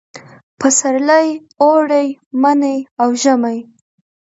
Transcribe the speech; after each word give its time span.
پسرلي، 0.59 1.27
اوړي، 1.61 2.07
مني 2.41 2.75
او 3.01 3.09
ژمي 3.21 3.59